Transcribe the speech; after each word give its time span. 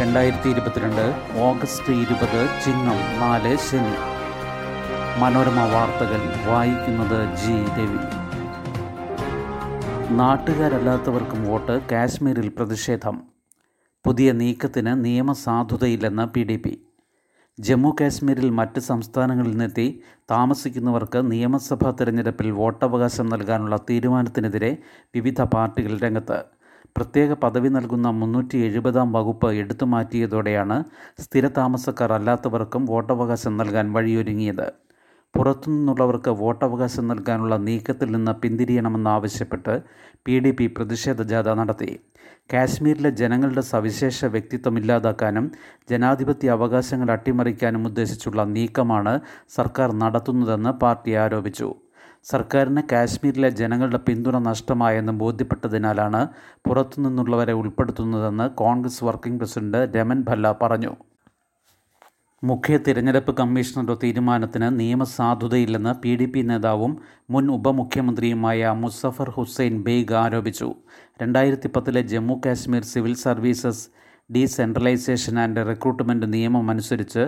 രണ്ടായിരത്തി 0.00 0.48
ഇരുപത്തിരണ്ട് 0.48 1.14
ഓഗസ്റ്റ് 1.38 1.92
ഇരുപത് 1.92 2.48
ചിങ്ങം 2.64 3.20
നാല് 3.20 3.56
ശനി. 3.56 3.94
മനോരമ 5.20 5.64
വാർത്തകൾ 5.64 6.50
വായിക്കുന്നത് 6.50 7.36
ജി 7.36 7.52
രവി. 7.52 7.98
നാട്ടുകാരല്ലാത്തവർക്കും 10.14 11.44
വോട്ട് 11.44 11.80
കാശ്മീരിൽ 11.92 12.48
പ്രതിഷേധം. 12.48 13.22
പുതിയ 14.06 14.32
നീക്കത്തിന് 14.32 15.04
നിയമസാധുതയില്ലെന്ന് 15.04 16.26
പി 16.26 16.42
ഡി 16.42 16.56
പി. 16.56 16.86
ജമ്മു 17.60 17.96
കാശ്മീരിൽ 18.00 18.50
മറ്റ് 18.50 18.80
സംസ്ഥാനങ്ങളിൽ 18.80 19.50
നിന്നെത്തി 19.50 20.02
താമസിക്കുന്നവർക്ക് 20.30 21.30
നിയമസഭാ 21.30 21.90
തെരഞ്ഞെടുപ്പിൽ 21.90 22.50
വോട്ടവകാശം 22.50 23.26
നൽകാനുള്ള 23.26 23.76
തീരുമാനത്തിനെതിരെ 23.90 24.76
വിവിധ 25.14 25.42
പാർട്ടികൾ 25.42 25.98
രംഗത്ത് 25.98 26.53
പ്രത്യേക 26.96 27.32
പദവി 27.32 27.68
നൽകുന്ന 27.68 28.10
മുന്നൂറ്റി 28.10 28.58
എഴുപതാം 28.58 29.12
വകുപ്പ് 29.12 29.48
എടുത്തു 29.52 29.84
മാറ്റിയതോടെയാണ് 29.84 30.84
സ്ഥിരതാമസക്കാർ 31.20 32.12
അല്ലാത്തവർക്കും 32.12 32.84
വോട്ടവകാശം 32.84 33.56
നൽകാൻ 33.56 33.92
വഴിയൊരുങ്ങിയത്. 33.92 34.72
പുറത്തുനിന്നുള്ളവർക്ക് 35.34 36.30
വോട്ടവകാശം 36.30 37.08
നൽകാനുള്ള 37.08 37.56
നീക്കത്തിൽ 37.56 38.12
നിന്ന് 38.12 38.32
പിന്തിരിയണമെന്നാവശ്യപ്പെട്ട് 38.32 39.82
പി 40.26 40.38
ഡി 40.38 40.50
പി 40.50 40.66
പ്രതിഷേധ 40.66 41.22
ജാഥ 41.22 41.48
നടത്തി. 41.48 41.98
കാശ്മീരിലെ 42.52 43.10
ജനങ്ങളുടെ 43.10 43.60
സവിശേഷ 43.60 44.24
വ്യക്തിത്വം 44.24 44.78
ഇല്ലാതാക്കാനും 44.78 45.50
ജനാധിപത്യ 45.90 46.50
അവകാശങ്ങൾ 46.50 47.10
അട്ടിമറിക്കാനും 47.10 47.86
ഉദ്ദേശിച്ചുള്ള 47.86 48.44
നീക്കമാണ് 48.44 49.20
സർക്കാർ 49.56 49.92
നടത്തുന്നതെന്ന് 49.92 50.70
പാർട്ടി 50.70 51.14
ആരോപിച്ചു. 51.14 51.68
സർക്കാരിന് 52.30 52.82
കാശ്മീരിലെ 52.92 53.50
ജനങ്ങളുടെ 53.50 53.98
പിന്തുണ 54.06 54.36
നഷ്ടമായെന്ന് 54.38 55.12
ബോധ്യപ്പെട്ടതിനാലാണ് 55.12 56.20
പുറത്തുനിന്നുള്ളവരെ 56.66 57.52
ഉൾപ്പെടുത്തുന്നതെന്ന് 57.52 58.50
Congress 58.62 59.04
working 59.04 59.38
president 59.38 59.80
Raman 59.96 60.20
Bhalla 60.28 60.58
പറഞ്ഞു. 60.62 60.92
മുഖ്യ 62.44 62.76
തിരഞ്ഞെടുപ്പ് 62.86 63.32
കമ്മീഷണറുടെ 63.36 63.96
തീരുമാനത്തിന് 64.02 64.68
നിയമസാധുതയില്ലെന്ന് 64.80 65.92
പി 66.02 66.16
ഡി 66.16 66.26
പി 66.26 66.40
നേതാവും 66.42 66.92
മുൻ 67.30 67.50
ഉപമുഖ്യമന്ത്രിയുമായ 67.50 68.70
മുസഫർ 68.70 69.30
ഹുസൈൻ 69.30 69.82
ബെയ്ഗ് 69.82 70.14
ആരോപിച്ചു. 70.14 70.68
രണ്ടായിരത്തി 71.22 71.68
പത്തിലെ 71.76 72.02
Jammu 72.02 72.40
Kashmir 72.46 72.82
civil 72.82 73.14
services 73.14 73.84
decentralisation 74.34 75.38
and 75.38 75.66
recruitment 75.68 76.32
നിയമം 76.32 76.70
അനുസരിച്ച് 76.70 77.24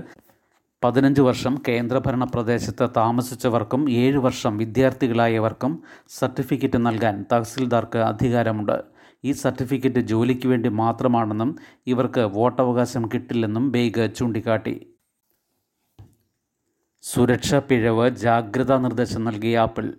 പതിനഞ്ച് 0.87 1.21
വർഷം 1.21 1.63
കേന്ദ്രഭരണ 1.69 2.25
പ്രദേശത്ത് 2.25 2.89
താമസിച്ചവർക്കും 2.97 3.91
ഏഴ് 3.91 4.19
വർഷം 4.19 4.57
വിദ്യാർത്ഥികളായവർക്കും 4.57 5.83
സർട്ടിഫിക്കറ്റ് 6.09 6.87
നൽകാൻ 6.87 7.25
തഹസിൽദാർക്ക് 7.33 7.99
അധികാരമുണ്ട്. 7.99 8.83
ഈ 9.25 9.33
സർട്ടിഫിക്കറ്റ് 9.33 10.01
ജോലിക്ക് 10.01 10.47
വേണ്ടി 10.49 10.69
മാത്രമാണെന്നും 10.69 11.57
ഇവർക്ക് 11.87 12.21
വോട്ടവകാശം 12.21 13.09
കിട്ടില്ലെന്നും 13.15 13.73
ബേഗ് 13.73 14.15
ചൂണ്ടിക്കാട്ടി. 14.15 14.95
സുരക്ഷാ 17.03 17.59
പിഴവ് 17.59 18.11
ജാഗ്രതാ 18.11 18.79
നിർദ്ദേശം 18.79 19.25
നൽകിയ 19.25 19.59
ആപ്പിൾ. 19.59 19.95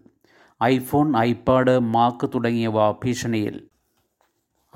ഐഫോൺ 0.64 1.18
ഐപാഡ് 1.18 1.80
മാക്ക് 1.80 2.30
തുടങ്ങിയവ 2.36 2.92
ഭീഷണിയിൽ. 2.92 3.68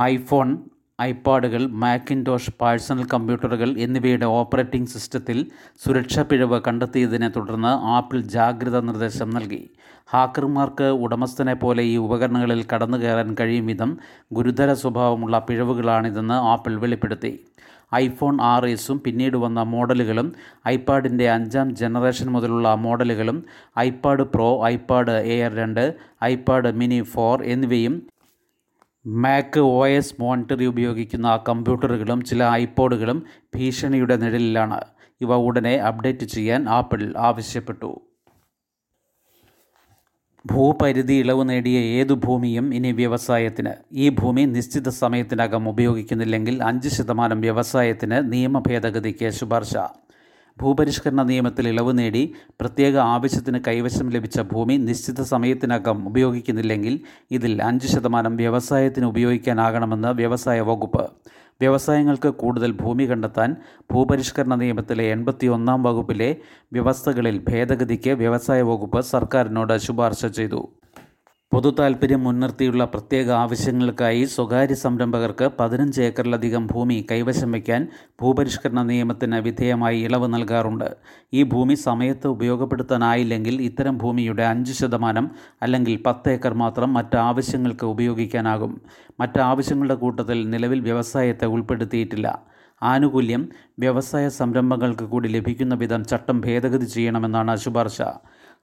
ഐഫോൺ 0.02 0.70
ഐപാഡുകൾ 1.00 1.68
മാക്കിൻടോഷ് 1.68 2.52
പേഴ്സണൽ 2.52 3.04
കമ്പ്യൂട്ടറുകൾ 3.04 3.70
എന്നിവയുടെ 3.78 4.26
ഓപ്പറേറ്റിംഗ് 4.26 4.88
സിസ്റ്റത്തിൽ 4.88 5.38
സുരക്ഷാ 5.86 6.22
പിഴവ് 6.22 6.62
കണ്ടെത്തിയതിനെ 6.68 7.30
തുടർന്ന് 7.30 7.68
ആപ്പിൾ 7.68 8.22
ജാഗ്രതാ 8.22 8.80
നിർദ്ദേശം 8.80 9.30
നൽകി. 9.30 9.70
ഹാക്കർമാർക്ക് 10.12 10.84
ഉടമസ്ഥനെ 10.84 11.54
പോലെ 11.54 11.84
ഈ 11.84 11.98
ഉപകരണങ്ങളിൽ 11.98 12.66
കടന്നു 12.74 12.98
കയറാൻ 12.98 13.36
കഴിയും 13.40 13.66
വിധം 13.66 13.98
ഗുരുതര 14.34 14.74
സ്വഭാവമുള്ള 14.74 15.40
പിഴവുകളാണിതെന്ന് 15.40 16.34
ആപ്പിൾ 16.34 16.80
വെളിപ്പെടുത്തി. 16.80 17.34
ഐഫോൺ 17.96 18.42
ആർ 18.42 18.66
എസും 18.66 19.02
പിന്നീട് 19.06 19.38
വന്ന 19.38 19.64
മോഡലുകളും 19.64 20.34
ഐപാഡിന്റെ 20.68 21.30
അഞ്ചാം 21.30 21.76
ജനറേഷൻ 21.76 22.28
മുതലുള്ള 22.32 22.76
മോഡലുകളും 22.76 23.44
ഐപാഡ് 23.80 24.24
പ്രോ 24.24 24.66
ഐപാഡ് 24.66 25.12
എയർ 25.12 25.54
രണ്ട് 25.56 25.96
ഐപാഡ് 26.24 26.72
മിനി 26.72 27.02
ഫോർ 27.02 27.44
എന്നിവയും 27.44 27.96
മാക്ക് 29.06 29.60
ഒ 29.60 29.88
എസ് 29.88 30.16
മോണിറ്ററി 30.20 30.66
ഉപയോഗിക്കുന്ന 30.66 31.40
കമ്പ്യൂട്ടറുകളും 31.50 32.22
ചില 32.22 32.44
ഐപോഡുകളും 32.44 33.26
ഭീഷണിയുടെ 33.56 34.16
നിഴലിലാണ്. 34.16 34.82
ഇവ 35.22 35.36
ഉടനെ 35.36 35.76
അപ്ഡേറ്റ് 35.76 36.26
ചെയ്യാൻ 36.26 36.70
ആപ്പിൾ 36.70 37.14
ആവശ്യപ്പെട്ടു. 37.18 38.02
ഭൂപരിധി 40.46 41.14
ഇളവ് 41.14 41.50
നേടിയ 41.50 41.80
ഏതു 41.80 42.14
ഭൂമിയും 42.14 42.76
ഇനി 42.76 42.92
വ്യവസായത്തിന്. 42.92 43.70
ഈ 43.92 44.10
ഭൂമി 44.10 44.42
നിശ്ചിത 44.42 44.90
സമയത്തിനകം 44.90 45.70
ഉപയോഗിക്കുന്നില്ലെങ്കിൽ 45.70 46.64
അഞ്ച് 46.64 46.90
ശതമാനം 46.90 47.42
വ്യവസായത്തിന് 47.42 48.34
നിയമ 48.34 48.60
ഭേദഗതിക്ക് 48.60 49.30
ശുപാർശ. 49.30 49.78
ഭൂപരിഷ്കരണ 50.60 51.22
നിയമത്തിൽ 51.22 51.68
ഇളവ് 51.68 51.98
നേടി 51.98 52.34
പ്രത്യേക 52.62 52.98
ആവശ്യത്തിന് 52.98 53.60
കൈവശം 53.68 54.10
ലഭിച്ച 54.10 54.42
ഭൂമി 54.42 54.78
നിശ്ചിത 54.78 55.22
സമയത്തിനകം 55.22 56.08
ഉപയോഗിക്കുന്നില്ലെങ്കിൽ 56.08 57.00
ഇതിൽ 57.32 57.64
അഞ്ച് 57.64 57.88
ശതമാനം 57.88 58.36
വ്യവസായത്തിന് 58.36 59.06
ഉപയോഗിക്കാനാകണമെന്ന് 59.06 60.08
വ്യവസായ 60.08 60.60
വകുപ്പ്. 60.60 61.10
വ്യവസായങ്ങൾക്ക് 61.62 62.30
കൂടുതൽ 62.30 62.72
ഭൂമി 62.72 63.10
കണ്ടെത്താൻ 63.10 63.56
ഭൂപരിഷ്കരണ 63.92 64.56
നിയമത്തിലെ 64.56 65.04
എൺപത്തി 65.04 65.48
ഒന്നാം 65.48 65.84
വകുപ്പിലെ 65.84 66.36
വ്യവസ്ഥകളിൽ 66.74 67.46
ഭേദഗതിക്ക് 67.50 68.10
വ്യവസായ 68.10 68.62
വകുപ്പ് 68.62 69.02
സർക്കാരിനോട് 69.02 69.78
ശുപാർശ 69.78 70.26
ചെയ്തു. 70.26 70.68
പൊതു 71.54 71.76
താൽപ്പര്യം 71.80 72.24
മുൻനിർത്തിയുള്ള 72.24 72.86
പ്രത്യേക 72.86 73.32
ആവശ്യങ്ങൾക്കായി 73.32 74.24
സ്വകാര്യ 74.24 74.74
സംരംഭകർക്ക് 74.74 75.50
പതിനഞ്ച് 75.60 76.02
ഏക്കറിലധികം 76.02 76.68
ഭൂമി 76.68 77.08
കൈവശം 77.12 77.52
വയ്ക്കാൻ 77.52 77.88
ഭൂപരിഷ്കരണ 78.22 78.82
നിയമത്തിന് 78.82 79.36
വിധേയമായി 79.36 80.00
ഇളവ് 80.00 80.34
നൽകാറുണ്ട്. 80.34 80.96
ഈ 81.34 81.44
ഭൂമി 81.44 81.74
സമയത്ത് 81.74 82.28
ഉപയോഗപ്പെടുത്താനായില്ലെങ്കിൽ 82.28 83.62
ഇത്തരം 83.62 83.98
ഭൂമിയുടെ 83.98 84.44
അഞ്ച് 84.44 84.74
ശതമാനം 84.74 85.32
അല്ലെങ്കിൽ 85.62 86.04
പത്ത് 86.06 86.30
ഏക്കർ 86.30 86.54
മാത്രം 86.54 86.94
മറ്റ് 86.94 87.18
ആവശ്യങ്ങൾക്ക് 87.18 87.86
ഉപയോഗിക്കാനാകും. 87.86 88.82
മറ്റ് 89.20 89.40
ആവശ്യങ്ങളുടെ 89.40 89.96
കൂട്ടത്തിൽ 89.96 90.50
നിലവിൽ 90.50 90.80
വ്യവസായത്തെ 90.80 91.46
ഉൾപ്പെടുത്തിയിട്ടില്ല. 91.46 92.52
ആനുകൂല്യം 92.84 93.50
വ്യവസായ 93.80 94.30
സംരംഭങ്ങൾക്ക് 94.30 95.04
കൂടി 95.04 95.30
ലഭിക്കുന്ന 95.30 95.76
വിധം 95.76 96.06
ചട്ടം 96.06 96.42
ഭേദഗതി 96.42 96.86
ചെയ്യണമെന്നാണ് 96.86 97.56
ശുപാർശ. 97.56 98.02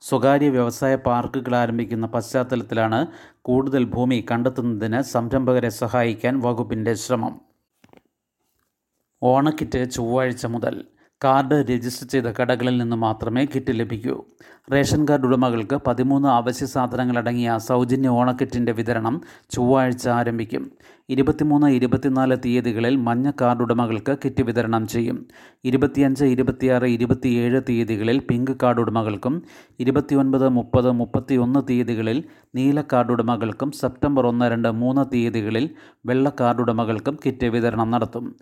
സ്വകാര്യ 0.01 0.49
വ്യവസായ 0.49 0.95
പാർക്കുകൾ 0.95 1.55
ആരംഭിക്കുന്ന 1.55 2.07
പശ്ചാത്തലത്തിലാണ് 2.07 3.07
കൂടുതൽ 3.41 3.83
ഭൂമി 3.85 4.25
കണ്ടെത്തുന്നതിന് 4.31 5.01
സംരംഭകരെ 5.01 5.69
സഹായിക്കാൻ 5.69 6.39
വകുപ്പിന്റെ 6.39 6.93
ശ്രമം. 6.93 7.33
ഓണക്കിറ്റ് 9.21 9.91
ചൊവ്വാഴ്ച 9.91 10.45
മുതൽ 10.45 10.75
കാർഡ് 11.23 11.65
രജിസ്റ്റർ 11.69 12.07
ചെയ്ത 12.07 12.23
കടകളിൽ 12.23 12.77
നിന്ന് 12.77 12.95
മാത്രമേ 12.95 13.45
കിറ്റ് 13.45 13.71
ലഭിക്കൂ. 13.71 14.25
റേഷൻ 14.73 15.07
കാർഡ് 15.09 15.25
ഉടമകൾക്ക് 15.25 15.79
പതിമൂന്ന് 15.87 16.27
അവശ്യ 16.27 16.65
സാധനങ്ങൾ 16.65 17.17
അടങ്ങിയ 17.17 17.57
സൗജന്യ 17.57 18.07
ഓണക്കിറ്റിന്റെ 18.07 18.71
വിതരണം 18.71 19.21
ചൊവ്വാഴ്ച 19.49 20.09
ആരംഭിക്കും. 20.09 20.71
ഇരുപത്തിമൂന്ന് 21.09 21.67
ഇരുപത്തിനാല് 21.67 22.37
തീയതികളിൽ 22.45 22.95
മഞ്ഞ 22.95 23.31
കാർഡ് 23.41 23.61
ഉടമകൾക്ക് 23.61 24.17
കിറ്റ് 24.25 24.41
വിതരണം 24.41 24.87
ചെയ്യും. 24.87 25.27
ഇരുപത്തിയഞ്ച് 25.65 26.25
ഇരുപത്തിയാറ് 26.25 26.85
ഇരുപത്തിയേഴ് 26.85 27.61
തീയതികളിൽ 27.69 28.19
പിങ്ക് 28.19 28.51
കാർഡ് 28.63 28.79
ഉടമകൾക്കും 28.79 29.43
ഇരുപത്തിയൊൻപത് 29.79 30.49
മുപ്പത് 30.49 30.91
മുപ്പത്തിയൊന്ന് 30.91 31.59
തീയതികളിൽ 31.69 32.23
നീല 32.55 32.81
കാർഡ് 32.93 33.11
ഉടമകൾക്കും 33.11 33.71
സെപ്റ്റംബർ 33.71 34.27
ഒന്ന് 34.27 34.51
രണ്ട് 34.51 34.71
മൂന്ന് 34.71 35.05
തീയതികളിൽ 35.13 35.69
വെള്ള 36.05 36.31
കാർഡ് 36.39 36.61
ഉടമകൾക്കും 36.61 37.19
കിറ്റ് 37.25 37.45
വിതരണം 37.45 37.91
നടത്തും. 37.91 38.35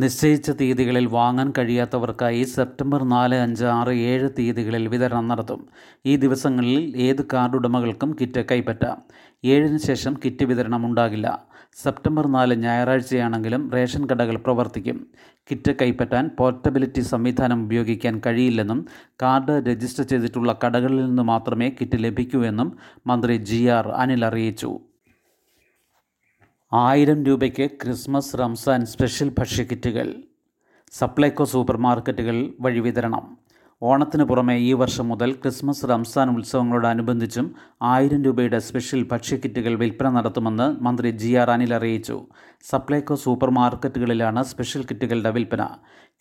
നിശ്ചയിച്ച 0.00 0.50
തീയതികളിൽ 0.50 1.06
വാങ്ങാൻ 1.06 1.52
കഴിയാത്തവർക്കായി 1.58 2.42
സെപ്റ്റംബർ 2.42 3.04
നാല് 3.04 3.34
അഞ്ച് 3.34 3.64
ആറ് 3.64 3.88
ഏഴ് 3.88 4.28
തീയതികളിൽ 4.38 4.88
വിതരണം 4.88 5.28
നടത്തും. 5.28 5.68
ഈ 6.06 6.16
ദിവസങ്ങളിൽ 6.16 6.92
ഏത് 6.96 7.24
കാർഡ് 7.32 7.54
ഉടമകൾക്കും 7.54 8.16
കിറ്റ് 8.20 8.44
കൈപ്പറ്റാം. 8.50 9.02
ഏഴിന് 9.44 9.78
ശേഷം 9.78 10.16
കിറ്റ് 10.24 10.44
വിതരണം 10.44 10.86
ഉണ്ടാകില്ല. 10.86 11.44
സെപ്റ്റംബർ 11.82 12.26
നാല് 12.26 12.54
ഞായറാഴ്ചയാണെങ്കിലും 12.54 13.70
റേഷൻ 13.70 14.06
കടകൾ 14.06 14.36
പ്രവർത്തിക്കും. 14.36 15.06
കിറ്റ് 15.50 15.74
കൈപ്പറ്റാൻ 15.82 16.30
പോർട്ടബിലിറ്റി 16.38 17.00
സംവിധാനം 17.00 17.64
ഉപയോഗിക്കാൻ 17.64 18.20
കഴിയില്ലെന്നും 18.26 18.86
കാർഡ് 19.22 19.66
രജിസ്റ്റർ 19.68 20.04
ചെയ്തിട്ടുള്ള 20.04 20.58
കടകളിൽ 20.66 21.04
നിന്ന് 21.04 21.22
മാത്രമേ 21.22 21.68
കിറ്റ് 21.80 22.04
ലഭിക്കൂ 22.04 22.44
എന്നും 22.44 22.76
മന്ത്രി 23.06 23.36
ജി 23.36 23.64
ആർ 23.64 23.88
അനിൽ 23.88 24.24
അറിയിച്ചു. 24.24 24.78
ആയിരം 26.72 27.24
രൂപയ്ക്ക് 27.26 27.70
ക്രിസ്മസ് 27.82 28.38
റംസാൻ 28.38 28.80
സ്പെഷ്യൽ 28.86 29.28
ഭക്ഷ്യക്കിറ്റുകൾ 29.38 30.08
സപ്ലൈകോ 30.92 31.44
സൂപ്പർ 31.44 31.76
മാർക്കറ്റുകൾ 31.76 32.36
വഴി 32.60 32.80
വിതരണം. 32.80 33.24
ഓണത്തിന് 33.82 34.24
പുറമെ 34.24 34.56
ഈ 34.58 34.72
വർഷം 34.72 35.08
മുതൽ 35.08 35.32
ക്രിസ്മസ് 35.32 35.88
റംസാൻ 35.90 36.36
ഉത്സവങ്ങളോടനുബന്ധിച്ചും 36.36 37.54
ആയിരം 37.82 38.24
രൂപയുടെ 38.24 38.58
സ്പെഷ്യൽ 38.58 39.02
ഭക്ഷ്യക്കിറ്റുകൾ 39.12 39.74
വിൽപ്പന 39.74 40.10
നടത്തുമെന്ന് 40.10 40.84
മന്ത്രി 40.84 41.10
ജി 41.10 41.34
ആർ 41.34 41.50
അനിൽ 41.50 41.74
അറിയിച്ചു. 41.74 42.16
സപ്ലൈകോ 42.64 43.14
സൂപ്പർ 43.14 43.50
മാർക്കറ്റുകളിലാണ് 43.50 44.42
സ്പെഷ്യൽ 44.42 44.82
കിറ്റുകളുടെ 44.82 45.30
വിൽപ്പന. 45.30 45.62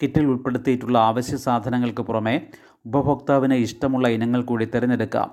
കിറ്റിൽ 0.02 0.26
ഉൾപ്പെടുത്തിയിട്ടുള്ള 0.26 0.98
അവശ്യ 0.98 1.38
സാധനങ്ങൾക്ക് 1.38 2.02
പുറമെ 2.02 2.48
ഉപഭോക്താവിന് 2.86 3.54
ഇഷ്ടമുള്ള 3.54 4.08
ഇനങ്ങൾ 4.08 4.42
കൂടി 4.42 4.66
തിരഞ്ഞെടുക്കാം. 4.66 5.30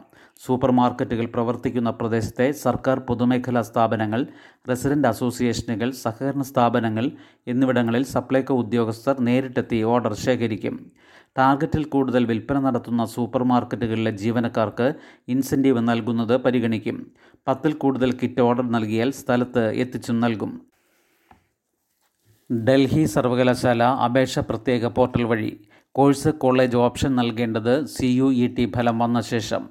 സൂപ്പർ 0.47 0.71
മാർക്കറ്റുകൾ 0.71 1.27
പ്രവർത്തിക്കുന്ന 1.27 1.91
പ്രദേശത്തെ 1.91 2.53
സർക്കാർ 2.53 2.99
പൊതുമേഖലാ 2.99 3.63
സ്ഥാപനങ്ങൾ 3.63 4.27
റെസിഡന്റ് 4.69 5.09
അസോസിയേഷനുകൾ 5.09 5.91
സഹകരണ 5.91 6.43
സ്ഥാപനങ്ങൾ 6.43 7.11
എന്നിവിടങ്ങളിൽ 7.47 8.05
സപ്ലൈകോ 8.05 8.55
ഉദ്യോഗസ്ഥർ 8.55 9.21
നേരിട്ടെത്തി 9.21 9.83
ഓർഡർ 9.83 10.15
ശേഖരിക്കും. 10.15 10.91
ടാർഗറ്റിൽ 11.39 11.85
കൂടുതൽ 11.85 12.25
വിൽപ്പന 12.25 12.59
നടത്തുന്ന 12.59 13.05
സൂപ്പർ 13.05 13.43
മാർക്കറ്റുകളിലെ 13.43 14.11
ജീവനക്കാർക്ക് 14.11 14.95
ഇൻസെന്റീവ് 15.29 15.89
നൽകുന്നത് 15.89 16.37
പരിഗണിക്കും. 16.37 17.07
പത്തിൽ 17.49 17.73
കൂടുതൽ 17.73 18.13
കിറ്റ് 18.13 18.41
ഓർഡർ 18.41 18.69
നൽകിയാൽ 18.69 19.11
സ്ഥലത്ത് 19.11 19.71
എത്തിച്ചും 19.71 20.21
നൽകും. 20.21 20.74
ഡൽഹി 22.53 23.05
സർവകലാശാല 23.05 23.83
അപേക്ഷ 23.83 24.39
പ്രത്യേക 24.39 24.87
പോർട്ടൽ 24.87 25.23
വഴി 25.25 25.61
കോഴ്സ് 25.93 26.29
കോളേജ് 26.29 26.77
ഓപ്ഷൻ 26.77 27.17
നൽകേണ്ടത് 27.17 27.85
സി 27.85 28.07
യു 28.07 28.33
ഇ 28.33 28.47
ടി 28.55 28.73
ഫലം 28.77 28.99
വന്ന 28.99 29.21
ശേഷം. 29.21 29.69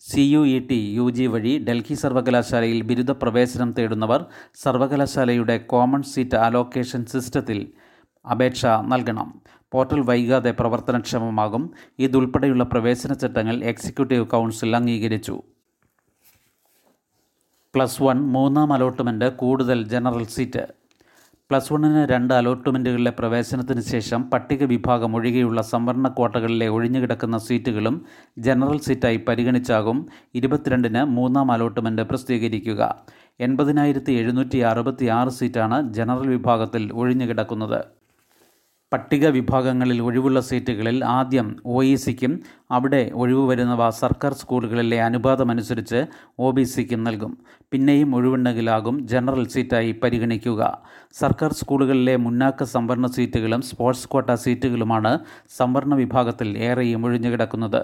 C 0.00 0.20
U 0.20 0.46
E 0.46 0.58
T 0.58 0.92
U 0.94 1.10
G 1.10 1.26
വഴി 1.26 1.64
ഡൽഹി 1.68 1.94
സർവകലാശാലയിൽ 1.94 2.82
ബിരുദ 2.82 3.10
പ്രവേശനം 3.10 3.72
തേടുന്നവർ 3.72 4.24
സർവകലാശാലയുടെ 4.54 5.58
കോമൺ 5.58 6.02
സീറ്റ് 6.02 6.36
അലോക്കേഷൻ 6.36 7.06
സിസ്റ്റത്തിൽ 7.06 7.72
അപേക്ഷ 8.30 8.66
നൽകണം. 8.66 9.40
പോർട്ടൽ 9.72 10.00
വൈകാതെ 10.00 10.50
പ്രവർത്തനക്ഷമമാകും. 10.50 11.70
ഇതുൾപ്പെടെയുള്ള 11.98 12.64
പ്രവേശന 12.64 13.12
ചട്ടങ്ങൾ 13.12 13.64
എക്സിക്യൂട്ടീവ് 13.64 14.26
കൗൺസിൽ 14.26 14.76
അംഗീകരിച്ചു. 14.76 15.42
പ്ലസ് 17.74 18.02
വൺ 18.02 18.20
മൂന്നാം 18.20 18.72
അലോട്ട്മെന്റ് 18.72 19.36
കൂടുതൽ 19.36 19.88
ജനറൽ 19.88 20.24
സീറ്റ്. 20.26 20.79
പ്ലസ് 21.50 21.72
വണ്ണിന് 21.72 22.02
രണ്ട് 22.10 22.32
അലോട്ട്മെന്റുകളിലെ 22.34 23.12
പ്രവേശനത്തിന് 23.18 23.82
ശേഷം 23.92 24.20
പട്ടിക 24.32 24.64
വിഭാഗം 24.72 25.14
ഒഴികെയുള്ള 25.18 25.60
സംവരണ 25.70 26.08
ക്വാട്ടകളിലെ 26.08 26.68
ഒഴിഞ്ഞുകിടക്കുന്ന 26.76 27.38
സീറ്റുകളും 27.46 27.96
ജനറൽ 28.46 28.78
സീറ്റായി 28.86 29.18
പരിഗണിച്ചാകും 29.28 29.98
ഇരുപത്തിരണ്ടിന് 30.40 31.02
മൂന്നാം 31.16 31.50
അലോട്ട്മെന്റ് 31.54 32.04
പ്രസിദ്ധീകരിക്കുക. 32.10 32.82
എൺപതിനായിരത്തി 33.40 34.14
എഴുന്നൂറ്റി 34.20 34.60
അറുപത്തി 34.72 35.08
ആറ് 35.18 35.32
സീറ്റാണ് 35.38 35.78
ജനറൽ 35.98 36.28
വിഭാഗത്തിൽ 36.36 36.84
ഒഴിഞ്ഞുകിടക്കുന്നത്. 37.02 37.80
പട്ടിക 38.92 39.26
വിഭാഗങ്ങളിൽ 39.28 40.02
ഒഴിവുള്ള 40.02 40.40
സീറ്റുകളിൽ 40.40 41.04
ആദ്യം 41.04 41.56
ഒ 41.66 41.82
ഇ 41.82 41.94
സിക്കും 41.94 42.40
അവിടെ 42.70 43.10
ഒഴിവ് 43.14 43.48
വരുന്നവ 43.48 43.90
സർക്കാർ 43.90 44.32
സ്കൂളുകളിലെ 44.32 45.02
അനുപാതമനുസരിച്ച് 45.02 46.06
ഒ 46.38 46.50
ബി 46.50 46.62
സിക്കും 46.62 47.04
നൽകും. 47.04 47.38
പിന്നെയും 47.72 48.14
ഒഴിവുണ്ടെങ്കിലാകും 48.14 49.06
ജനറൽ 49.06 49.48
സീറ്റായി 49.48 49.92
പരിഗണിക്കുക. 49.92 50.82
സർക്കാർ 51.12 51.52
സ്കൂളുകളിലെ 51.52 52.16
മുന്നാക്ക 52.16 52.64
സംവരണ 52.64 53.06
സീറ്റുകളും 53.06 53.62
സ്പോർട്സ് 53.62 54.08
ക്വാട്ട 54.08 54.34
സീറ്റുകളുമാണ് 54.34 55.18
സംവരണ 55.50 55.94
വിഭാഗത്തിൽ 55.94 56.58
ഏറെയും 56.58 57.04
ഒഴിഞ്ഞുകിടക്കുന്നത്. 57.06 57.82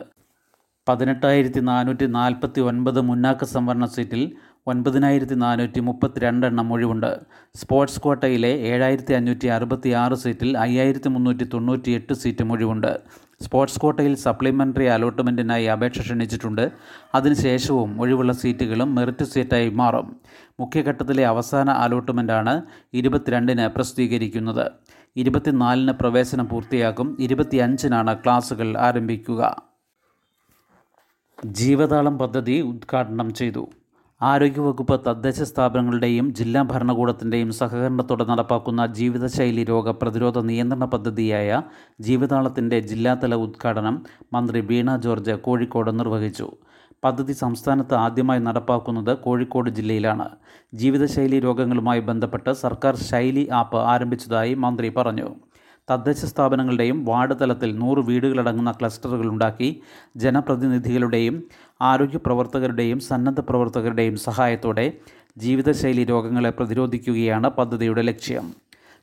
പതിനെട്ടായിരത്തി 0.88 1.60
നാനൂറ്റി 1.60 2.06
നാൽപ്പത്തി 2.06 2.60
ഒൻപത് 2.60 3.00
മുന്നാക്ക 3.00 3.44
സംവരണ 3.44 3.84
സീറ്റിൽ 3.84 4.36
ഒൻപതിനായിരത്തി 4.68 5.34
നാനൂറ്റി 5.34 5.80
മുപ്പത്തിരണ്ടെണ്ണം 5.80 6.72
ഒഴിവുണ്ട്. 6.72 7.20
സ്പോർട്സ് 7.54 8.00
കോട്ടയിലെ 8.00 8.48
ഏഴായിരത്തി 8.48 9.14
അഞ്ഞൂറ്റി 9.14 9.46
അറുപത്തി 9.46 9.90
ആറ് 9.90 10.14
സീറ്റിൽ 10.14 10.58
അയ്യായിരത്തി 10.58 11.08
മുന്നൂറ്റി 11.08 11.44
തൊണ്ണൂറ്റി 11.44 11.90
എട്ട് 11.90 12.12
സീറ്റും 12.12 12.52
ഒഴിവുണ്ട്. 12.52 13.00
സ്പോർട്സ് 13.40 13.80
കോട്ടയിൽ 13.80 14.14
സപ്ലിമെന്ററി 14.14 14.84
അലോട്ട്മെന്റിനായി 14.84 15.64
അപേക്ഷ 15.64 16.00
ക്ഷണിച്ചിട്ടുണ്ട്. 16.00 16.72
അതിനുശേഷവും 17.14 18.00
ഒഴിവുള്ള 18.00 18.32
സീറ്റുകളും 18.32 18.94
മെറിറ്റ് 18.94 19.24
സീറ്റായി 19.24 19.68
മാറും. 19.68 20.20
മുഖ്യഘട്ടത്തിലെ 20.60 21.26
അവസാന 21.26 21.70
അലോട്ട്മെന്റാണ് 21.70 22.62
ഇരുപത്തിരണ്ടിന് 22.94 23.68
പ്രസിദ്ധീകരിക്കുന്നത്. 23.68 24.70
ഇരുപത്തിനാലിന് 25.16 25.92
പ്രവേശനം 25.92 26.48
പൂർത്തിയാക്കും. 26.48 27.16
ഇരുപത്തിയഞ്ചിനാണ് 27.20 28.16
ക്ലാസുകൾ 28.16 28.78
ആരംഭിക്കുക. 28.78 29.62
ജീവതാളം 31.44 32.18
പദ്ധതി 32.18 32.60
ഉദ്ഘാടനം 32.60 33.34
ചെയ്തു. 33.34 33.68
ആരോഗ്യവകുപ്പ് 34.20 35.04
തദ്ദേശ 35.06 35.42
സ്ഥാപനങ്ങളുടെയും 35.42 36.26
ജില്ലാ 36.34 36.62
ഭരണകൂടത്തിന്റെയും 36.62 37.50
സഹകരണത്തോടെ 37.52 38.24
നടപ്പാക്കുന്ന 38.24 38.86
ജീവിതശൈലി 38.86 39.64
രോഗ 39.64 39.90
പ്രതിരോധ 39.90 40.38
നിയന്ത്രണ 40.38 40.84
പദ്ധതിയായ 40.84 41.62
ജീവിതാളത്തിന്റെ 42.00 42.80
ജില്ലാതല 42.80 43.34
ഉദ്ഘാടനം 43.34 44.04
മന്ത്രി 44.32 44.60
വീണ 44.60 44.96
ജോർജ് 44.96 45.32
കോഴിക്കോട് 45.32 45.98
നിർവഹിച്ചു. 45.98 46.48
പദ്ധതി 47.04 47.32
സംസ്ഥാനത്ത് 47.32 47.94
ആദ്യമായി 47.94 48.40
നടപ്പാക്കുന്നത് 48.40 49.18
കോഴിക്കോട് 49.18 49.70
ജില്ലയിലാണ്. 49.70 50.28
ജീവിതശൈലി 50.74 51.40
രോഗങ്ങളുമായി 51.40 52.00
ബന്ധപ്പെട്ട് 52.00 52.52
സർക്കാർ 52.52 52.96
ശൈലി 52.96 53.48
ആപ്പ് 53.52 53.76
ആരംഭിച്ചതായി 53.76 54.54
മന്ത്രി 54.54 54.88
പറഞ്ഞു. 54.88 55.28
തദ്ദേശ 55.90 56.24
സ്ഥാപനങ്ങളുടെയും 56.24 57.04
വാർഡ് 57.04 57.34
തലത്തിൽ 57.40 57.78
നൂറ് 57.78 57.98
വീടുകളടങ്ങുന്ന 57.98 58.72
ക്ലസ്റ്ററുകൾ 58.72 59.26
ഉണ്ടാക്കി 59.26 59.80
ജനപ്രതിനിധികളുടെയും 60.16 61.42
ആരോഗ്യ 61.80 62.18
പ്രവർത്തകരുടെയും 62.18 63.00
സന്നദ്ധ 63.00 63.40
പ്രവർത്തകരുടെയും 63.40 64.16
സഹായത്തോടെ 64.16 64.92
ജീവിതശൈലി 65.38 66.04
രോഗങ്ങളെ 66.04 66.50
പ്രതിരോധിക്കുകയാണ് 66.50 67.48
പദ്ധതിയുടെ 67.48 68.02
ലക്ഷ്യം. 68.02 68.54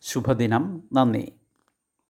ശുഭദിനം. 0.02 0.84
നന്ദി. 0.94 1.32